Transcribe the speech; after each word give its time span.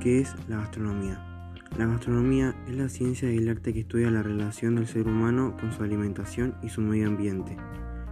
¿Qué 0.00 0.18
es 0.18 0.34
la 0.48 0.56
gastronomía? 0.56 1.22
La 1.76 1.84
gastronomía 1.84 2.54
es 2.66 2.74
la 2.74 2.88
ciencia 2.88 3.30
y 3.30 3.36
el 3.36 3.50
arte 3.50 3.74
que 3.74 3.80
estudia 3.80 4.10
la 4.10 4.22
relación 4.22 4.76
del 4.76 4.86
ser 4.86 5.06
humano 5.06 5.54
con 5.60 5.72
su 5.72 5.82
alimentación 5.82 6.54
y 6.62 6.70
su 6.70 6.80
medio 6.80 7.06
ambiente. 7.06 7.58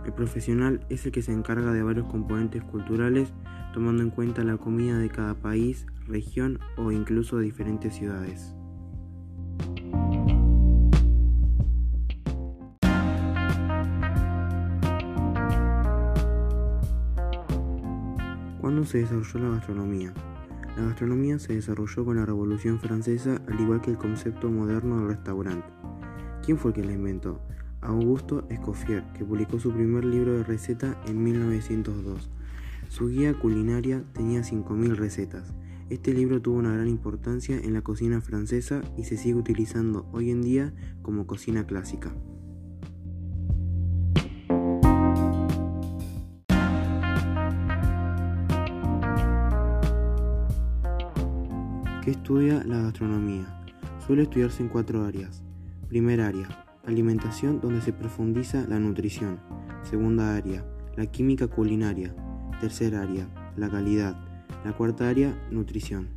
El 0.04 0.12
profesional 0.12 0.84
es 0.90 1.06
el 1.06 1.12
que 1.12 1.22
se 1.22 1.32
encarga 1.32 1.72
de 1.72 1.82
varios 1.82 2.06
componentes 2.06 2.62
culturales 2.62 3.32
tomando 3.72 4.02
en 4.02 4.10
cuenta 4.10 4.44
la 4.44 4.58
comida 4.58 4.98
de 4.98 5.08
cada 5.08 5.34
país, 5.34 5.86
región 6.06 6.58
o 6.76 6.92
incluso 6.92 7.38
diferentes 7.38 7.94
ciudades. 7.94 8.54
¿Cuándo 18.60 18.84
se 18.84 18.98
desarrolló 18.98 19.38
la 19.38 19.48
gastronomía? 19.54 20.12
La 20.78 20.84
gastronomía 20.84 21.40
se 21.40 21.54
desarrolló 21.54 22.04
con 22.04 22.18
la 22.18 22.24
Revolución 22.24 22.78
Francesa, 22.78 23.42
al 23.48 23.60
igual 23.60 23.80
que 23.80 23.90
el 23.90 23.98
concepto 23.98 24.48
moderno 24.48 24.98
del 24.98 25.08
restaurante. 25.08 25.66
¿Quién 26.44 26.56
fue 26.56 26.70
el 26.70 26.76
que 26.76 26.84
la 26.84 26.92
inventó? 26.92 27.40
Augusto 27.80 28.46
Escoffier, 28.48 29.02
que 29.12 29.24
publicó 29.24 29.58
su 29.58 29.72
primer 29.72 30.04
libro 30.04 30.34
de 30.34 30.44
receta 30.44 30.96
en 31.08 31.20
1902. 31.20 32.30
Su 32.90 33.08
guía 33.08 33.34
culinaria 33.34 34.04
tenía 34.12 34.42
5.000 34.42 34.94
recetas. 34.94 35.52
Este 35.90 36.14
libro 36.14 36.40
tuvo 36.40 36.58
una 36.58 36.72
gran 36.72 36.86
importancia 36.86 37.58
en 37.58 37.74
la 37.74 37.82
cocina 37.82 38.20
francesa 38.20 38.80
y 38.96 39.02
se 39.02 39.16
sigue 39.16 39.34
utilizando 39.34 40.08
hoy 40.12 40.30
en 40.30 40.42
día 40.42 40.72
como 41.02 41.26
cocina 41.26 41.66
clásica. 41.66 42.12
¿Qué 52.08 52.12
estudia 52.12 52.64
la 52.64 52.80
gastronomía? 52.80 53.44
Suele 54.06 54.22
estudiarse 54.22 54.62
en 54.62 54.70
cuatro 54.70 55.04
áreas. 55.04 55.42
Primera 55.88 56.26
área, 56.26 56.48
alimentación 56.86 57.60
donde 57.60 57.82
se 57.82 57.92
profundiza 57.92 58.64
la 58.66 58.78
nutrición. 58.78 59.38
Segunda 59.82 60.34
área, 60.34 60.64
la 60.96 61.04
química 61.04 61.48
culinaria. 61.48 62.14
Tercera 62.62 63.02
área, 63.02 63.28
la 63.58 63.68
calidad. 63.68 64.16
La 64.64 64.72
cuarta 64.72 65.06
área, 65.06 65.38
nutrición. 65.50 66.08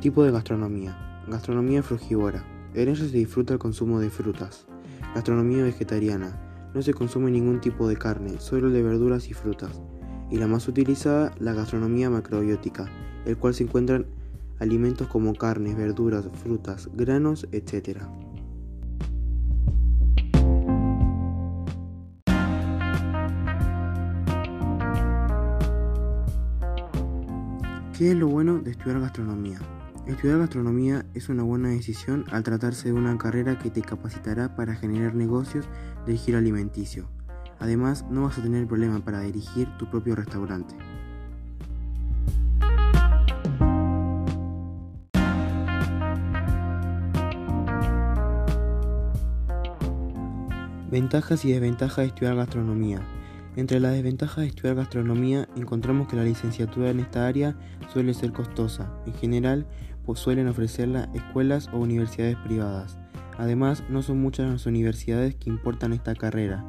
Tipo 0.00 0.24
de 0.24 0.32
gastronomía. 0.32 1.22
Gastronomía 1.28 1.84
frugívora. 1.84 2.42
En 2.74 2.88
ella 2.88 2.96
se 2.96 3.16
disfruta 3.16 3.52
el 3.52 3.60
consumo 3.60 4.00
de 4.00 4.10
frutas. 4.10 4.66
Gastronomía 5.14 5.64
vegetariana. 5.64 6.70
No 6.72 6.82
se 6.82 6.94
consume 6.94 7.32
ningún 7.32 7.60
tipo 7.60 7.88
de 7.88 7.96
carne, 7.96 8.38
solo 8.38 8.70
de 8.70 8.82
verduras 8.82 9.28
y 9.28 9.34
frutas. 9.34 9.82
Y 10.30 10.38
la 10.38 10.46
más 10.46 10.68
utilizada, 10.68 11.34
la 11.40 11.52
gastronomía 11.52 12.08
macrobiótica, 12.10 12.88
el 13.26 13.36
cual 13.36 13.54
se 13.54 13.64
encuentran 13.64 14.06
alimentos 14.60 15.08
como 15.08 15.34
carnes, 15.34 15.76
verduras, 15.76 16.28
frutas, 16.44 16.88
granos, 16.94 17.48
etc. 17.50 18.02
¿Qué 27.98 28.12
es 28.12 28.16
lo 28.16 28.28
bueno 28.28 28.60
de 28.60 28.70
estudiar 28.70 29.00
gastronomía? 29.00 29.58
Estudiar 30.06 30.38
gastronomía 30.38 31.04
es 31.14 31.28
una 31.28 31.42
buena 31.42 31.68
decisión 31.68 32.24
al 32.30 32.42
tratarse 32.42 32.88
de 32.88 32.94
una 32.94 33.16
carrera 33.16 33.58
que 33.58 33.70
te 33.70 33.82
capacitará 33.82 34.56
para 34.56 34.74
generar 34.74 35.14
negocios 35.14 35.68
de 36.06 36.16
giro 36.16 36.38
alimenticio. 36.38 37.08
Además, 37.58 38.04
no 38.10 38.22
vas 38.24 38.38
a 38.38 38.42
tener 38.42 38.66
problema 38.66 39.04
para 39.04 39.20
dirigir 39.20 39.68
tu 39.78 39.88
propio 39.88 40.16
restaurante. 40.16 40.74
Ventajas 50.90 51.44
y 51.44 51.52
desventajas 51.52 51.98
de 51.98 52.06
estudiar 52.06 52.34
gastronomía. 52.34 53.00
Entre 53.56 53.80
las 53.80 53.92
desventajas 53.92 54.38
de 54.38 54.46
estudiar 54.46 54.76
gastronomía 54.76 55.48
encontramos 55.56 56.06
que 56.08 56.16
la 56.16 56.24
licenciatura 56.24 56.90
en 56.90 57.00
esta 57.00 57.26
área 57.26 57.56
suele 57.92 58.14
ser 58.14 58.32
costosa. 58.32 58.92
En 59.06 59.14
general, 59.14 59.66
pues 60.04 60.20
suelen 60.20 60.46
ofrecerla 60.46 61.10
escuelas 61.14 61.68
o 61.72 61.78
universidades 61.78 62.36
privadas. 62.36 62.98
Además, 63.38 63.82
no 63.88 64.02
son 64.02 64.20
muchas 64.20 64.50
las 64.50 64.66
universidades 64.66 65.34
que 65.34 65.50
importan 65.50 65.92
esta 65.92 66.14
carrera, 66.14 66.64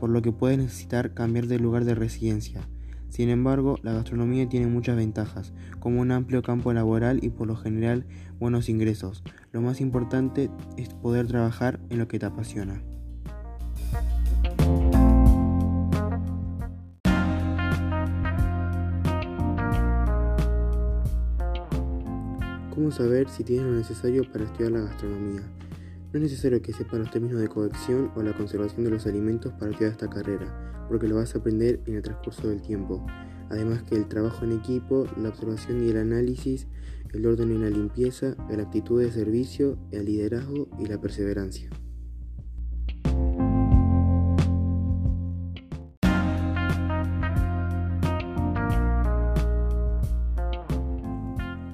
por 0.00 0.10
lo 0.10 0.20
que 0.20 0.32
puedes 0.32 0.58
necesitar 0.58 1.14
cambiar 1.14 1.46
de 1.46 1.58
lugar 1.58 1.84
de 1.84 1.94
residencia. 1.94 2.60
Sin 3.08 3.30
embargo, 3.30 3.78
la 3.82 3.94
gastronomía 3.94 4.48
tiene 4.48 4.66
muchas 4.66 4.96
ventajas, 4.96 5.54
como 5.80 6.00
un 6.00 6.10
amplio 6.10 6.42
campo 6.42 6.72
laboral 6.74 7.20
y 7.22 7.30
por 7.30 7.46
lo 7.46 7.56
general 7.56 8.04
buenos 8.38 8.68
ingresos. 8.68 9.22
Lo 9.50 9.62
más 9.62 9.80
importante 9.80 10.50
es 10.76 10.90
poder 10.90 11.26
trabajar 11.26 11.80
en 11.88 11.98
lo 11.98 12.06
que 12.06 12.18
te 12.18 12.26
apasiona. 12.26 12.82
¿Cómo 22.78 22.92
saber 22.92 23.28
si 23.28 23.42
tienes 23.42 23.66
lo 23.66 23.72
necesario 23.72 24.22
para 24.30 24.44
estudiar 24.44 24.70
la 24.70 24.82
gastronomía? 24.82 25.42
No 26.12 26.12
es 26.12 26.20
necesario 26.20 26.62
que 26.62 26.72
sepas 26.72 27.00
los 27.00 27.10
términos 27.10 27.40
de 27.40 27.48
cocción 27.48 28.12
o 28.14 28.22
la 28.22 28.32
conservación 28.32 28.84
de 28.84 28.90
los 28.90 29.04
alimentos 29.04 29.52
para 29.54 29.72
estudiar 29.72 29.90
esta 29.90 30.08
carrera, 30.08 30.86
porque 30.88 31.08
lo 31.08 31.16
vas 31.16 31.34
a 31.34 31.38
aprender 31.38 31.80
en 31.86 31.96
el 31.96 32.02
transcurso 32.02 32.46
del 32.46 32.62
tiempo. 32.62 33.04
Además 33.50 33.82
que 33.82 33.96
el 33.96 34.06
trabajo 34.06 34.44
en 34.44 34.52
equipo, 34.52 35.08
la 35.20 35.30
observación 35.30 35.84
y 35.84 35.90
el 35.90 35.96
análisis, 35.96 36.68
el 37.12 37.26
orden 37.26 37.50
y 37.50 37.58
la 37.58 37.68
limpieza, 37.68 38.36
la 38.48 38.62
actitud 38.62 39.02
de 39.02 39.10
servicio, 39.10 39.76
el 39.90 40.04
liderazgo 40.04 40.68
y 40.78 40.86
la 40.86 41.00
perseverancia. 41.00 41.70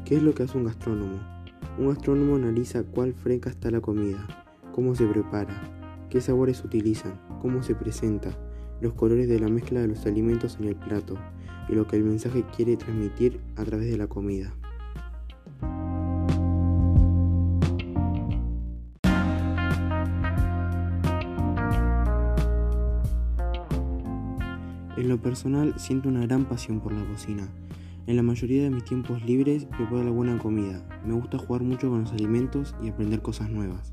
¿Qué 0.05 0.17
es 0.17 0.23
lo 0.23 0.35
que 0.35 0.43
hace 0.43 0.59
un 0.59 0.65
gastrónomo? 0.65 1.19
Un 1.79 1.89
gastrónomo 1.89 2.37
analiza 2.37 2.83
cuál 2.83 3.15
fresca 3.15 3.49
está 3.49 3.71
la 3.71 3.81
comida, 3.81 4.27
cómo 4.75 4.95
se 4.95 5.07
prepara, 5.07 5.63
qué 6.11 6.21
sabores 6.21 6.63
utilizan, 6.63 7.19
cómo 7.41 7.63
se 7.63 7.75
presenta, 7.75 8.37
los 8.83 8.93
colores 8.93 9.31
de 9.31 9.41
la 9.41 9.49
mezcla 9.49 9.81
de 9.81 9.89
los 9.89 10.05
alimentos 10.05 10.59
en 10.61 10.69
el 10.69 10.77
plato 10.77 11.17
y 11.71 11.73
lo 11.75 11.87
que 11.87 11.97
el 11.97 12.05
mensaje 12.05 12.45
quiere 12.55 12.77
transmitir 12.77 13.41
a 13.57 13.65
través 13.65 13.91
de 13.91 13.97
la 13.97 14.07
comida. 14.07 14.55
En 24.99 25.09
lo 25.09 25.17
personal 25.17 25.73
siento 25.79 26.11
una 26.11 26.27
gran 26.27 26.45
pasión 26.45 26.81
por 26.81 26.93
la 26.93 27.05
cocina 27.07 27.49
en 28.07 28.17
la 28.17 28.23
mayoría 28.23 28.63
de 28.63 28.71
mis 28.71 28.85
tiempos 28.85 29.23
libres 29.25 29.65
preparo 29.65 30.01
alguna 30.01 30.39
comida. 30.39 30.87
Me 31.05 31.15
gusta 31.15 31.39
jugar 31.39 31.63
mucho 31.63 31.89
con 31.89 32.03
los 32.03 32.13
alimentos 32.13 32.75
y 32.83 32.89
aprender 32.89 33.23
cosas 33.23 33.51
nuevas. 33.51 33.93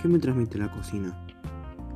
¿Qué 0.00 0.08
me 0.08 0.18
transmite 0.18 0.58
la 0.58 0.68
cocina? 0.72 1.16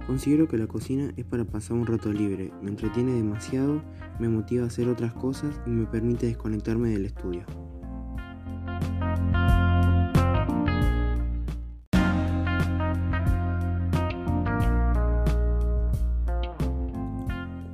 Considero 0.06 0.47
que 0.47 0.56
la 0.56 0.69
cocina 0.69 1.12
es 1.17 1.25
para 1.25 1.44
pasar 1.44 1.76
un 1.76 1.87
rato 1.87 2.12
libre, 2.12 2.53
me 2.62 2.70
entretiene 2.70 3.12
demasiado, 3.12 3.82
me 4.20 4.29
motiva 4.29 4.62
a 4.62 4.67
hacer 4.69 4.88
otras 4.88 5.12
cosas 5.12 5.61
y 5.67 5.70
me 5.70 5.87
permite 5.87 6.26
desconectarme 6.26 6.91
del 6.91 7.06
estudio. 7.06 7.44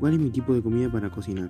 ¿Cuál 0.02 0.14
es 0.14 0.18
mi 0.18 0.30
tipo 0.30 0.52
de 0.52 0.60
comida 0.60 0.90
para 0.90 1.10
cocinar? 1.10 1.48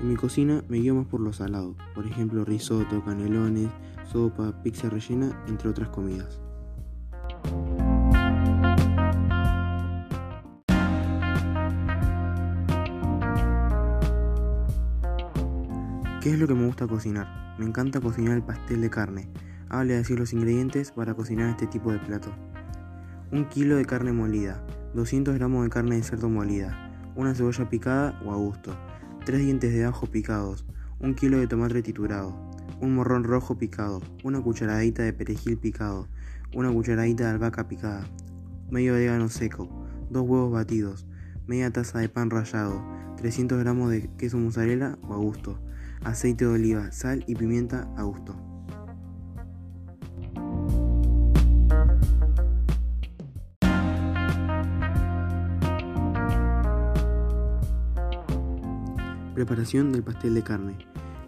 En 0.00 0.08
mi 0.08 0.16
cocina 0.16 0.64
me 0.68 0.78
guío 0.78 0.96
más 0.96 1.06
por 1.06 1.20
lo 1.20 1.32
salado, 1.32 1.76
por 1.94 2.04
ejemplo 2.04 2.44
risotto, 2.44 3.04
canelones, 3.04 3.70
sopa, 4.02 4.60
pizza 4.64 4.90
rellena, 4.90 5.40
entre 5.46 5.68
otras 5.68 5.90
comidas. 5.90 6.40
¿Qué 16.20 16.32
es 16.32 16.38
lo 16.40 16.48
que 16.48 16.54
me 16.54 16.66
gusta 16.66 16.88
cocinar? 16.88 17.54
Me 17.60 17.64
encanta 17.64 18.00
cocinar 18.00 18.34
el 18.34 18.42
pastel 18.42 18.80
de 18.80 18.90
carne. 18.90 19.28
Hable 19.68 19.94
decir 19.94 20.18
los 20.18 20.32
ingredientes 20.32 20.90
para 20.90 21.14
cocinar 21.14 21.50
este 21.50 21.68
tipo 21.68 21.92
de 21.92 22.00
plato. 22.00 22.32
Un 23.30 23.44
kilo 23.44 23.76
de 23.76 23.84
carne 23.84 24.12
molida, 24.12 24.66
200 24.94 25.32
gramos 25.36 25.62
de 25.62 25.70
carne 25.70 25.94
de 25.94 26.02
cerdo 26.02 26.28
molida, 26.28 26.83
una 27.16 27.34
cebolla 27.34 27.68
picada 27.68 28.20
o 28.24 28.32
a 28.32 28.36
gusto, 28.36 28.76
tres 29.24 29.40
dientes 29.40 29.72
de 29.72 29.84
ajo 29.84 30.06
picados, 30.06 30.64
un 31.00 31.14
kilo 31.14 31.38
de 31.38 31.46
tomate 31.46 31.82
triturado, 31.82 32.34
un 32.80 32.94
morrón 32.94 33.24
rojo 33.24 33.56
picado, 33.56 34.02
una 34.22 34.40
cucharadita 34.40 35.02
de 35.02 35.12
perejil 35.12 35.58
picado, 35.58 36.08
una 36.54 36.72
cucharadita 36.72 37.24
de 37.24 37.30
albahaca 37.30 37.68
picada, 37.68 38.06
medio 38.70 38.94
orégano 38.94 39.28
seco, 39.28 39.68
dos 40.10 40.22
huevos 40.22 40.52
batidos, 40.52 41.06
media 41.46 41.70
taza 41.70 41.98
de 41.98 42.08
pan 42.08 42.30
rallado, 42.30 42.82
300 43.16 43.58
gramos 43.58 43.90
de 43.90 44.10
queso 44.16 44.38
mozzarella 44.38 44.98
o 45.02 45.14
a 45.14 45.16
gusto, 45.16 45.58
aceite 46.02 46.44
de 46.44 46.52
oliva, 46.52 46.92
sal 46.92 47.24
y 47.26 47.34
pimienta 47.34 47.88
a 47.96 48.02
gusto. 48.02 48.43
Preparación 59.34 59.90
del 59.90 60.04
pastel 60.04 60.32
de 60.34 60.44
carne. 60.44 60.78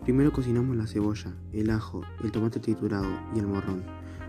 Primero 0.05 0.33
cocinamos 0.33 0.77
la 0.77 0.87
cebolla, 0.87 1.35
el 1.53 1.71
ajo, 1.71 2.03
el 2.23 2.31
tomate 2.31 2.61
triturado 2.61 3.09
y 3.35 3.41
el 3.41 3.49
morrón. 3.49 3.83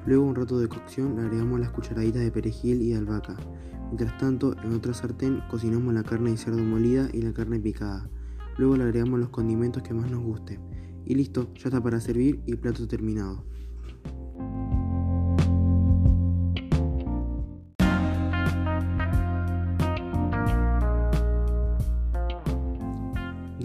Luego 0.08 0.26
un 0.26 0.34
rato 0.34 0.58
de 0.58 0.68
cocción 0.68 1.16
le 1.16 1.22
agregamos 1.22 1.60
las 1.60 1.70
cucharaditas 1.70 2.24
de 2.24 2.32
perejil 2.32 2.82
y 2.82 2.90
de 2.90 2.98
albahaca. 2.98 3.38
Mientras 3.86 4.18
tanto, 4.18 4.56
en 4.64 4.74
otra 4.74 4.96
sartén 4.96 5.44
cocinamos 5.52 5.94
la 5.94 6.02
carne 6.02 6.32
de 6.32 6.38
cerdo 6.38 6.58
molida 6.58 7.08
y 7.14 7.22
la 7.22 7.34
carne 7.34 7.60
picada. 7.60 8.10
Luego 8.58 8.78
le 8.78 8.84
agregamos 8.84 9.20
los 9.20 9.30
condimentos 9.30 9.84
que 9.84 9.94
más 9.94 10.10
nos 10.10 10.24
guste. 10.24 10.60
Y 11.06 11.14
listo, 11.14 11.54
ya 11.54 11.66
está 11.66 11.80
para 11.80 12.02
servir 12.02 12.42
y 12.48 12.56
plato 12.56 12.88
terminado. 12.88 13.46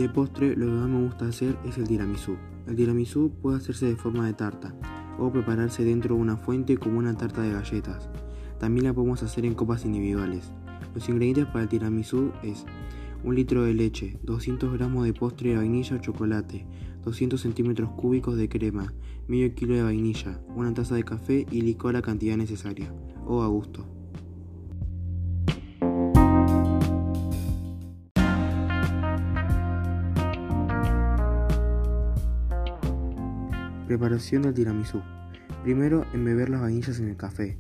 De 0.03 0.09
postre, 0.09 0.57
lo 0.57 0.67
que 0.67 0.73
más 0.73 0.89
me 0.89 1.05
gusta 1.05 1.29
hacer 1.29 1.57
es 1.65 1.79
el 1.79 1.87
tiramisú. 1.87 2.35
El 2.67 2.75
tiramisú 2.75 3.31
puede 3.41 3.59
hacerse 3.59 3.87
de 3.87 3.95
forma 3.95 4.27
de 4.27 4.33
tarta 4.33 4.75
o 5.17 5.31
prepararse 5.31 5.85
dentro 5.85 6.17
de 6.17 6.21
una 6.21 6.37
fuente 6.37 6.77
como 6.77 6.99
una 6.99 7.17
tarta 7.17 7.41
de 7.41 7.53
galletas. 7.53 8.11
También 8.59 8.87
la 8.87 8.93
podemos 8.93 9.23
hacer 9.23 9.45
en 9.45 9.55
copas 9.55 9.85
individuales. 9.85 10.51
Los 10.93 11.09
ingredientes 11.09 11.47
para 11.47 11.63
el 11.63 11.69
tiramisú 11.69 12.33
es 12.43 12.67
1 13.23 13.33
litro 13.33 13.63
de 13.63 13.75
leche, 13.75 14.19
200 14.25 14.73
gramos 14.73 15.05
de 15.05 15.13
postre 15.13 15.51
de 15.51 15.59
vainilla 15.59 15.95
o 15.95 16.01
chocolate, 16.01 16.67
200 17.05 17.41
centímetros 17.41 17.91
cúbicos 17.91 18.37
de 18.37 18.49
crema, 18.49 18.93
medio 19.29 19.55
kilo 19.55 19.77
de 19.77 19.85
vainilla, 19.85 20.41
una 20.57 20.75
taza 20.75 20.97
de 20.97 21.05
café 21.05 21.47
y 21.49 21.61
licor 21.61 21.95
a 21.95 22.03
cantidad 22.03 22.37
necesaria, 22.37 22.93
o 23.25 23.45
a 23.45 23.47
gusto. 23.47 23.87
Preparación 33.93 34.41
del 34.41 34.55
tiramisú. 34.55 35.03
Primero, 35.65 36.07
embeber 36.15 36.49
las 36.49 36.63
vainillas 36.63 36.99
en 36.99 37.09
el 37.09 37.17
café. 37.19 37.59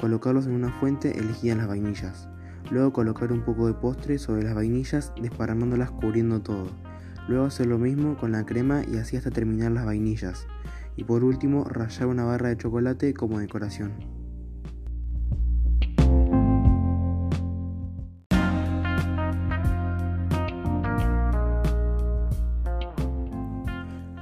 Colocarlos 0.00 0.46
en 0.46 0.52
una 0.52 0.70
fuente 0.78 1.18
elegida 1.18 1.56
las 1.56 1.66
vainillas. 1.66 2.28
Luego 2.70 2.92
colocar 2.92 3.32
un 3.32 3.42
poco 3.42 3.66
de 3.66 3.74
postre 3.74 4.18
sobre 4.18 4.44
las 4.44 4.54
vainillas 4.54 5.12
desparramándolas 5.20 5.90
cubriendo 5.90 6.40
todo. 6.40 6.68
Luego 7.26 7.46
hacer 7.46 7.66
lo 7.66 7.80
mismo 7.80 8.16
con 8.16 8.30
la 8.30 8.46
crema 8.46 8.84
y 8.88 8.98
así 8.98 9.16
hasta 9.16 9.32
terminar 9.32 9.72
las 9.72 9.84
vainillas. 9.84 10.46
Y 10.94 11.02
por 11.02 11.24
último, 11.24 11.64
rallar 11.64 12.06
una 12.06 12.22
barra 12.22 12.50
de 12.50 12.56
chocolate 12.56 13.12
como 13.12 13.40
decoración. 13.40 14.23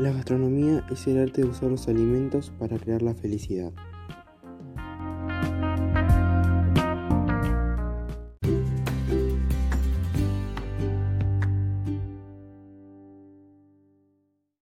La 0.02 0.10
gastronomía 0.10 0.84
es 0.90 1.06
el 1.06 1.16
arte 1.16 1.42
de 1.42 1.48
usar 1.48 1.70
los 1.70 1.86
alimentos 1.86 2.52
para 2.58 2.76
crear 2.76 3.02
la 3.02 3.14
felicidad. 3.14 3.70